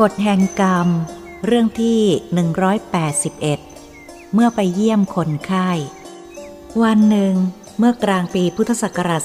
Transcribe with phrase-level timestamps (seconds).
[0.00, 0.88] กฎแห่งกรรม
[1.46, 2.00] เรื่องที่
[2.94, 5.70] 181 เมื่อไปเยี่ยมคนไข้
[6.82, 7.34] วันหนึ่ง
[7.78, 9.22] เมื่อกลางปีพุทธศักราช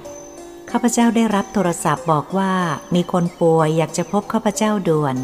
[0.00, 2.54] 2518 ข้าพเจ้าได้รับโทรศัพท์บอกว่า
[2.94, 5.16] มีคนป่วยอยากจะพบข้าพเจ้าด่วน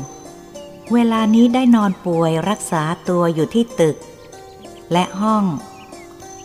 [0.92, 3.96] เวลานี้ได้นอนป่วยรักษาตัวอยู่ที่ตึก
[4.92, 5.44] และห้อง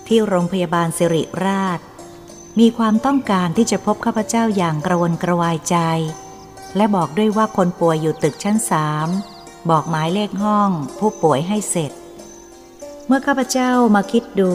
[0.08, 1.80] ที่โรงพยาบาลสิริราช
[2.59, 5.78] มีความต้องการที่จะพบข้าพเจ้าอย่างกระวนกระวายใจ
[6.76, 9.08] และบอกด้วยว่าคนป่วยอยู่ตึกชั้นสาม
[9.70, 10.70] บอกหมายเลขห้อง
[11.00, 11.91] ผู้ป่วยให้เสร็จ
[13.05, 14.52] เมื่อข้าพเจ้ามาคิดดู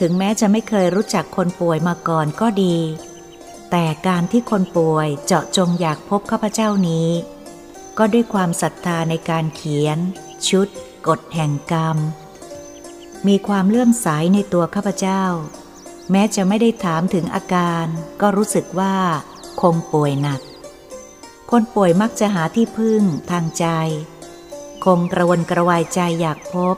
[0.00, 2.76] ถึงแม้จะไม่เคยรู้จักคนป่วยมาก่อนก็ดี
[3.70, 7.08] แต่การที่คนป่วยเจาะจงอยากพบข้าพเจ้านี้
[7.98, 9.98] ก็ด้วยความศรัทธาในการเขียน
[10.48, 10.68] ชุด
[11.08, 11.96] กฎแห่งกรรม
[13.26, 15.22] มีความเลื่อมใสในตัวข้าพเจ้า
[16.10, 17.86] แม้จะไม่ได้ถามถึงอาการ
[18.20, 18.96] ก็รู้สึกว่า
[19.60, 20.40] คงป่วยหนัก
[21.52, 23.66] คนป่วยมักจะหาที่พึ่งทางใจ
[24.84, 26.76] คงกระวนกระวายใจอยากพบ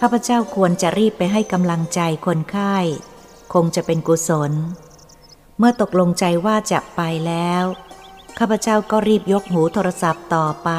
[0.00, 2.76] ข้าพเจ้าควรจะรีบไปให้กำลังใจคนไข้
[3.52, 4.52] คงจะเป็นกุศล
[5.58, 7.64] เมื่อตกลงใจว่าจะไปแล้ว
[8.38, 10.70] ข้าพเจ้าก็รีบยกหูโทรศัพท์ต่อไป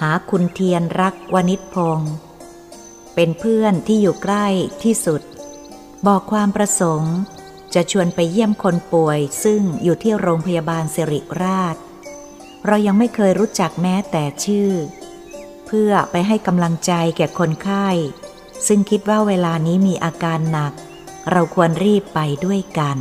[0.00, 2.12] หาคุณเทียนรักวณิชพงศ์
[3.14, 4.46] เป็นเพื่อนที่อยู่ใกล้
[4.82, 5.22] ที่สุด
[6.06, 7.16] บอกความประสงค์
[7.74, 11.76] จะชวนไปเยี่ยมคนป่วยซึ่งอยู่ที่โรงพยาบาลสิริราช
[12.66, 14.70] เรายังไม่เคยรู้จักแม้แต่ชื่อ
[15.66, 17.88] เพื่อไปให้กำลังใจแก่คนไข้
[18.66, 20.72] ซึ่งคิดว่าเวลานี้มีอาการหนัก
[21.30, 22.98] เราควรรีบไปด้วยกัน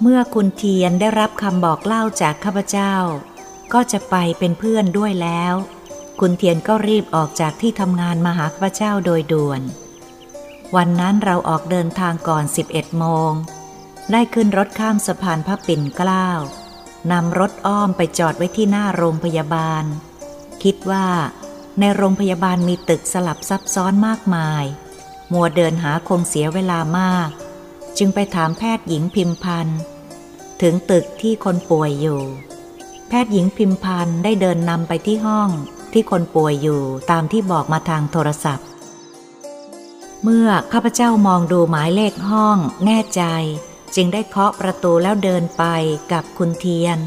[0.00, 2.94] เมื่อคุณเทียนได้รับคำบอกเล่าจากข้าพเจ้า
[3.72, 5.54] ก็จะไปเป็นเพื่อนด้วยแล้ว
[6.20, 9.62] คุณเทียนก็รีบออกจากที่ทำงานมาหาข้าพเจ้าโดยด่วน
[10.76, 13.30] วันนั้นเราออกเดินทางก่อน 11โมง
[14.12, 16.28] ได้ขึ้นรถข้ามสะพานพระปิ่นเกล้า
[17.12, 19.84] นำรถอ้อมไปจอดไว้ที่หน้าโรงพยาบาล
[20.62, 21.06] คิดว่า
[21.78, 24.64] ในโรงพยาบาลมีตึกสลับซับซ้อนมากมาย
[25.32, 27.30] มัวเดินหาคงเสียเวลามาก
[27.98, 29.78] จึงไปถามแพทย์หญิงพิมพันธ์
[30.62, 32.22] ถึงตึกที่คนป่วยอยู่
[33.08, 35.50] แพทย์หญิงพิมพันธ์ได้เดินนำไปที่ห้อง
[35.92, 38.66] ที่คนป่วยอยู่ตามที่บอกมาทางโทรศัพท์
[40.22, 43.22] เมื่อข้าพเจ้ามองดูหมายเลขห้องแน่ใจ
[43.94, 45.64] จึงได้เคาะประตูแล้วเดินไป
[46.12, 46.98] กับคุณเทียน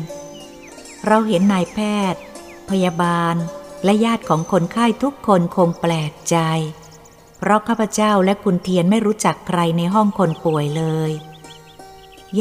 [1.06, 1.80] เราเห็นนายแพ
[2.14, 2.22] ทย์
[2.70, 3.36] พยาบาล
[3.84, 6.38] และญาติของคนไข้ทุกคนคงแปลกใจ
[7.38, 11.12] เพราะข้าพเจ้าและคุณเทียนไม่รู้จักใครในห้องคนป่วยเลย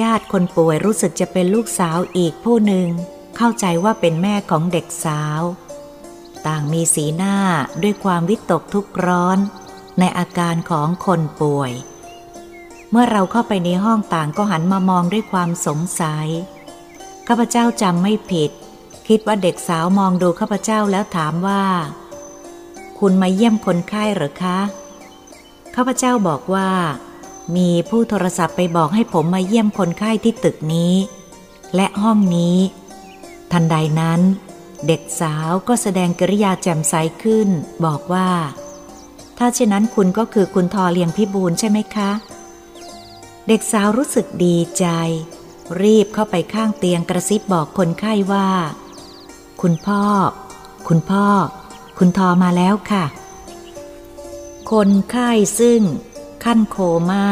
[0.00, 2.88] ญาติคนป่วยรู้สึกจะเป็นลูกสาวอีกผู้หนึ่ง
[3.36, 5.42] เข้าใจว่าเป็นแม่ของเด็กสาว
[6.46, 7.36] ต่างมีสีหน้า
[7.82, 9.38] ด้วยความวิตกทุกข์ร้อน
[9.98, 11.72] ในอาการของคนป่วย
[12.98, 16.26] มื่อเราเข้าไปในห้องต่างก็หันมามองด้วยความสงสัย
[17.28, 18.50] ข้าพเจ้าจำไม่ผิด
[19.08, 21.62] คิดว่าเด็กสาวมองดูข้าพเจ้าแล้วถามว่า
[22.98, 24.58] คุณมาเยี่ยมคนไข้หรือคะ
[25.74, 26.70] ข้าพเจ้าบอกว่า
[27.56, 30.94] มีผู้โทรศัพท์ไปบอกให้ผมมาเยี่ยมคนไข้ที่ตึกนี้
[31.74, 32.58] และห้องนี้
[33.52, 34.20] ทันใดนั้น
[34.86, 37.48] เด็กสาวก็แสดงกริยาแจ่มใสขึ้น
[37.84, 38.30] บอกว่า
[39.38, 42.10] ถ้าเช่นนั้นคุณก็คือคุณทอเลียงพิบูลใช่ไหมคะ
[43.48, 44.86] เด็กสาวรู้สึกดีใจ
[45.82, 48.48] รีบเข้าไปข้างเตียงกระซิบบอกคนไข้ว่า
[49.62, 50.02] คุณพ่อ
[50.88, 51.26] คุณพ่อ
[51.98, 53.04] คุณทอมาแล้วค่ะ
[54.72, 55.80] คนไข้ซึ่ง
[56.44, 56.76] ขั้นโค
[57.10, 57.26] มา่า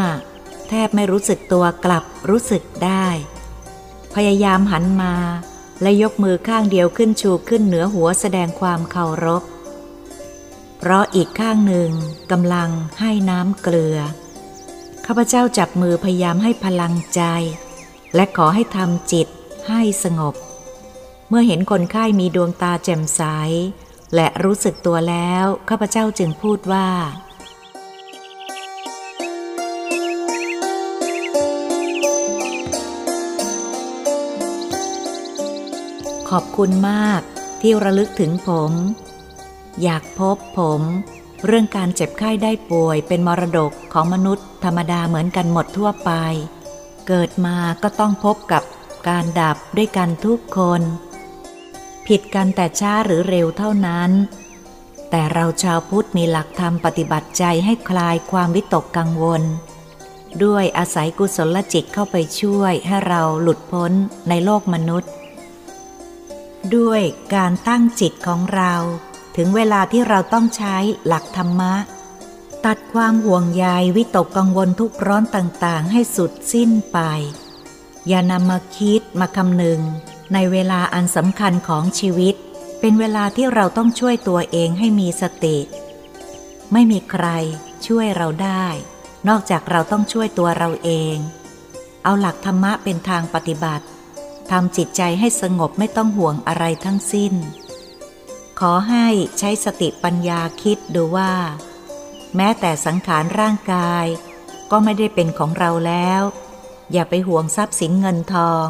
[0.68, 3.06] แทบไม่รู้สึกตัวกลับรู้สึกได้
[4.14, 5.14] พยายามหันมา
[5.82, 9.42] และยกมือข้างเดียวขึ้นชูขึ้นเหนือหัวแสดงความเคารพ
[10.78, 11.90] เพราะอีกข้างหนึ่ง
[12.30, 12.70] กำลัง
[13.00, 13.98] ให้น้ำเกลือ
[15.08, 17.22] ข้าพเจ้าจับมือพยายามให้พลังใจ
[18.14, 19.28] และขอให้ทำจิต
[19.68, 20.34] ให้สงบ
[21.28, 23.22] เมื่อเห็นคนไข้มีดวงตาแจ่มใส
[24.14, 26.88] และรู้สึกตัวแล้วข้าพเจ้าจึงพูดว่า
[36.30, 37.20] ขอบคุณมาก
[37.60, 38.72] ที่ระลึกถึงผม
[39.82, 40.82] อยากพบผม
[41.46, 46.10] เรื่องการเจ็บไข้ได้ป่วยเป็นมรดกของมนุษย์ ธรรมดาเหมือนกันหมดทั่วไป
[47.08, 48.62] เกิดมาก็ต้องพบกับ
[49.08, 50.82] การดับด้วยกันทุกคน
[52.06, 54.10] ผิดกันแต่ช้าหรือเร็วเท่านั้น
[55.10, 59.42] แต่เราชาวพุทธมีหลักธรรมปฏิบัติใจให้คลายความวิตกกังวล
[60.44, 63.92] ด้วยอาศัยกุศลจิตเข้าไปช่วยให้เราหลุดพ้น
[64.28, 65.10] ในโลกมนุษย์
[66.76, 67.02] ด้วย
[67.34, 68.72] การตั้งจิตของเรา
[69.36, 70.76] ถึงเวลาที่เราต้องใช้
[71.06, 71.74] หลักธรรมะ
[72.68, 73.66] ตัดความห่วงใย
[73.96, 76.98] วิตกกังวลทุกร้อนต่างๆ ให้สุดสิ้นไป
[78.08, 79.80] อย่านำมาคิดมาคำนึง
[80.32, 82.34] ในเวลาอันสำคัญของชีวิต
[82.80, 85.58] เป็นเวลาที่เราต้องช่วยตัวเองให้มีสติ
[86.72, 87.26] ไม่มีใคร
[87.86, 88.66] ช่วยเราได้
[89.28, 91.16] นอกจากเราต้องช่วยตัวเราเอง
[92.04, 93.86] เอาหลักธรรมะเป็นทางปฏิบัติ
[94.50, 97.34] ทำจิตใจให้สงบไม่ต้องห่วงอะไรทั้งสิ้น
[98.60, 99.06] ขอให้
[99.38, 101.32] ใช้สติปัญญาคิดดูว่า
[102.36, 104.06] แม้แต่สังขารร่างกาย
[104.70, 106.22] ก็ไม่ได้เป็นของเราแล้ว
[106.92, 108.66] อย่าไปห่วงทรัพย์สินเงินทอง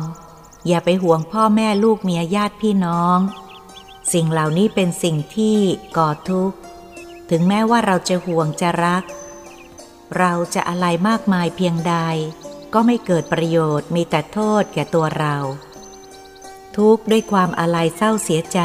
[0.68, 3.18] อย่าไปห่วงพ่อแม่ลูกเมียญาติพี่น้อง
[4.12, 5.58] สิ่งเหล่านี้เป็นสิ่งที่
[5.96, 6.56] ก่อทุกข์
[7.30, 9.04] ถึงแม้ว่าเราจะห่วงจะรัก
[10.18, 11.96] เราจะอะไรมากมายเพียงใด
[12.74, 15.36] ก็ไม่เกิดประโยชน์มีแต่โทษแก่ตัวเรา
[16.76, 18.60] ทุกข์ด้วยความอะไรเศร้าเสียใจ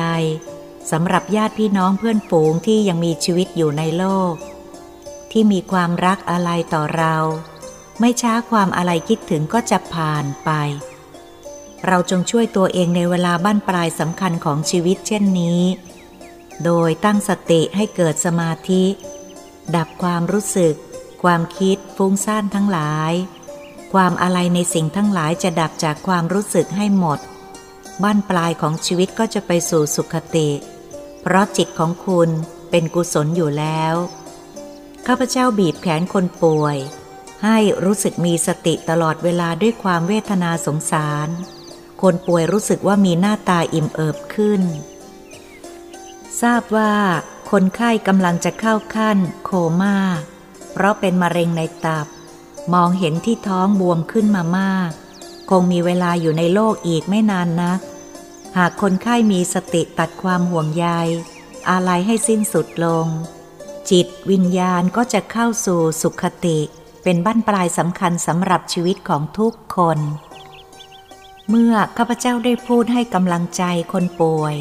[0.92, 4.34] สำหรับญาติพี่น้องเพื่อนฝูงที่ยังมีชีวิตอยู่ในโลก
[5.32, 7.16] ที่มีความรักอะไรต่อเรา
[8.00, 10.52] ไม่ช้าความอะไรคิดถึงก็จะผ่านไป
[11.88, 15.62] เราจงช่วยตัวเองในเวลาบั้นปลายสำคัญของชีวิตเช่นนี้
[16.66, 18.84] โดยตั้งสติให้เกิดสมาธิ
[19.76, 20.76] ดับความรู้สึก
[21.24, 23.14] ความคิดฟุ้งซ่านทั้งหลาย
[23.94, 27.20] ความอะไรในสิ่งทั้งหลายจะดับจากความรู้สึกให้หมด
[28.04, 30.50] บ้านปลายของชีวิตก็จะไปสู่สุขติ
[31.22, 32.30] เพราะจิตของคุณ
[32.70, 33.96] เป็นกุศลอยู่แล้ว
[35.12, 36.78] ข้าพเจ้าบีบแขนคนป่วย
[37.44, 41.28] ให้รู้สึกมีสติตลอดเวลาด้วยความเวทนาสงสาร
[42.02, 44.62] คนป่วยรู้สึกว่ามีหน้าตาอิ่มเอิบขึ้น
[46.42, 46.94] ทราบว่า
[47.52, 49.52] คนไข้กำลังจะเข้าขั้นโค
[49.82, 49.98] ม่า
[50.72, 52.08] เพราะเป็นมะเร็งในตับ
[52.74, 54.92] มองเห็นที่ท้องบวมขึ้นมามาก
[55.50, 57.80] คงมีเวลาอยู่ในโลกอีกไม่นานนัก
[58.58, 60.88] หากคนไข้มีสติตัดความห่วงใย
[61.70, 63.08] อะไรให้สิ้นสุดลง
[63.92, 66.60] จิตวิญญาณก็จะเข้าสู่สุขติ
[67.04, 70.00] เป็นบั้นปลายสำคัญสำหรับชีวิตของทุกคน
[71.50, 73.64] เมื่อข้าพเจ้าได้พูดให้กำลังใจ
[73.94, 74.56] คนป่วย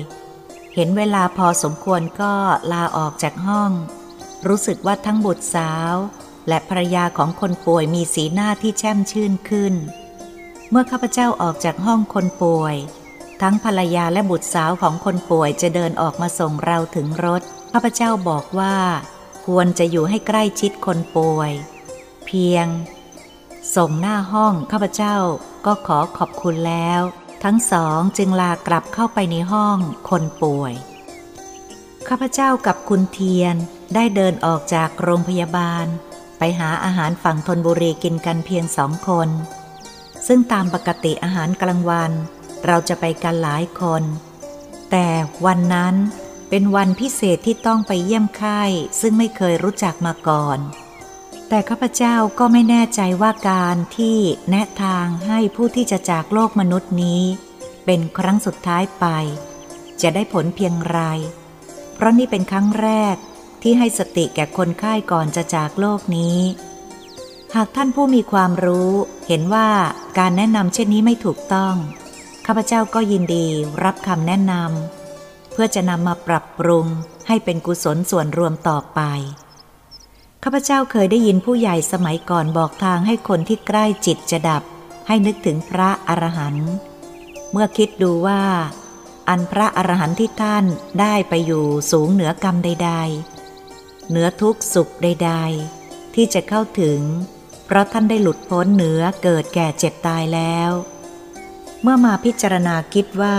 [0.75, 2.33] เห็นเวลาพอสมควรก็
[2.73, 3.73] ลาออกจากห้อง
[4.49, 5.95] รู้สึกว่าทั้งบุตรสาว
[6.49, 9.75] และภรรยาของคนป่วยมีสีหน้าที่แช่มชื่นขึ้น
[10.71, 12.77] เมื่อข้าพเจ้าออกจากห้องคนป่วย
[13.43, 17.43] ทั้งภรรยาและบุตรสาวของคนป่วยจะเดินออกมาส่งเราถึงรถ
[17.73, 18.77] ข้าพเจ้าบอกว่า
[19.53, 21.53] ควรจะอยู่ให้ใกล้ชิดคนป่วย
[22.27, 22.67] เพียง
[23.77, 25.17] ส่งหน้าห้องข้าพเจ้า
[25.67, 27.01] ก็ขอขอบคุณแล้ว
[27.45, 29.79] ทั้งสองจึงลากลับเข้าไปในห้อง
[30.09, 30.75] คนป่วย
[32.09, 33.57] ข้าพเจ้ากับคุณเทียน
[33.95, 35.87] ได้เดินออกจากโรงพยาบาล
[36.39, 39.29] ไปหาอาหารฝั่งธนบุรีกินกันเพียงสองคน
[40.27, 42.13] ซึ่งตามปกติอาหารกลางวัน
[42.67, 44.03] เราจะไปกันหลายคน
[44.91, 45.07] แต่
[45.47, 45.95] วันนั้น
[46.51, 48.63] เป็นวันพิเศษที่ต้องไปเยี่ยมไข้
[49.01, 50.59] ซึ่งไม่เคยรู้จักมาก่อน
[51.49, 54.19] แต่ข้าพเจ้าก็ไม่แน่ใจว่าการที่
[54.51, 57.23] แนะทางให้ผู้ที่จะจากโลกมนุษย์นี้
[57.85, 59.07] เป็นครั้งสุดท้ายไป
[60.03, 60.99] จะได้ผลเพียงไร
[61.95, 63.17] เพราะนี่เป็นครั้งแรก
[63.63, 66.39] ที่ให้สติแก่คนไข้ก่อนจะจากโลกนี้
[67.55, 68.93] หากท่านผู้มีความรู้
[69.29, 69.69] เห็นว่า
[70.19, 71.75] การแนะนำเช่นนี้ไม่ถูกต้อง
[72.47, 73.47] ข้าพเจ้าก็ยินดี
[73.85, 74.98] รับคำแนะนำ
[75.61, 76.87] พื่อจะนำมาปรับปรุง
[77.29, 79.01] ให้เป็นกุศลส่วนรวมต่อไป
[80.43, 84.63] ข้าพเจ้าเคยได้ยินผู้ใหญ่สมัยก่อนบอกทางให้คนที่ใกล้จิตจะดับ
[85.07, 86.71] ให้นึกถึงพระอรหันต์
[87.53, 88.43] เมื่อคิดดูว่า
[89.29, 90.65] อันพระอรหันต์ที่ท่าน
[91.01, 92.93] ได้ไปอยู่สูงเหนือกรรมใด
[93.51, 95.33] ๆ เหนือทุกสุขใด
[95.75, 97.01] ๆ ที่จะเข้าถึง
[97.67, 100.71] เพราะท่านได้หลุดพ้นเหนือเกิดแก่เจ็บตายแล้ว
[101.83, 103.39] เมื่อมาพิจารณาคิดว่า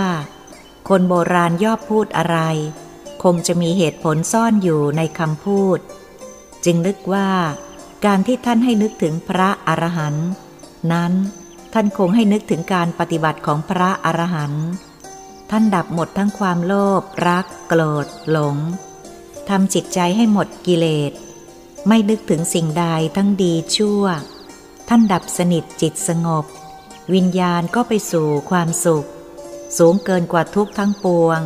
[0.90, 2.38] คนโบราณย่อพูดอะไร
[3.24, 5.80] คงจะมีเหตุผลซ่อนอยู่ในคำพูด
[6.66, 7.30] จึงนึกว่า
[8.06, 10.30] การที่ท่านให้นึกถึงพระอรหันต์
[10.94, 11.14] นั้น
[11.74, 14.66] ท่านคงให้นึกถึงการปฏิบัติของพระอรหันต์
[15.52, 18.56] ท่านดับหมดทั้งความโลภรัก โกรธ หลง
[19.50, 21.12] ทำจิตใจให้หมดกิเลส
[21.88, 24.04] ไม่นึกถึงสิ่งใดทั้งดีชั่ว
[24.90, 26.46] ท่านดับสนิทจิตสงบ
[27.14, 29.08] วิญญาณก็ไปสู่ความสุข
[29.78, 31.42] สูงเกินกว่าทุกทั้งปวง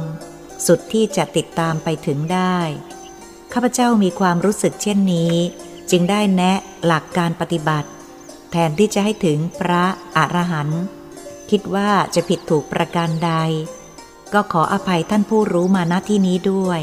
[0.67, 2.57] สุดที่จะติดตามไปถึงได้
[3.53, 5.33] ข้าพเจ้ามีความรู้สึกเช่นนี้
[5.91, 6.53] จึงได้แนะ
[6.85, 7.89] หลักการปฏิบัติ
[8.51, 9.83] แทนที่จะให้ถึงพระ
[10.17, 10.83] อรหันต์
[11.49, 13.31] คิดว่าจะผิดถูกประการใด
[14.33, 16.81] ก็ขออภัยท่านผู้รู้มาณที่นี้ด้วย